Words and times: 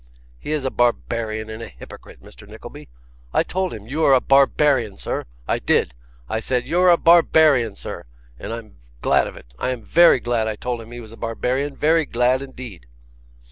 He 0.39 0.51
is 0.51 0.65
a 0.65 0.71
barbarian 0.71 1.47
and 1.51 1.61
a 1.61 1.67
hypocrite, 1.67 2.23
Mr. 2.23 2.47
Nickleby. 2.47 2.89
I 3.33 3.43
told 3.43 3.71
him, 3.71 3.85
"You 3.85 4.03
are 4.05 4.15
a 4.15 4.19
barbarian, 4.19 4.97
sir." 4.97 5.25
I 5.47 5.59
did. 5.59 5.93
I 6.27 6.39
said, 6.39 6.65
"You're 6.65 6.89
a 6.89 6.97
barbarian, 6.97 7.75
sir." 7.75 8.05
And 8.39 8.51
I'm 8.51 8.77
glad 9.03 9.27
of 9.27 9.37
it, 9.37 9.53
I 9.59 9.69
am 9.69 9.83
VERY 9.83 10.19
glad 10.19 10.47
I 10.47 10.55
told 10.55 10.81
him 10.81 10.89
he 10.91 10.99
was 11.01 11.11
a 11.11 11.17
barbarian, 11.17 11.75
very 11.75 12.07
glad 12.07 12.41
indeed! 12.41 12.87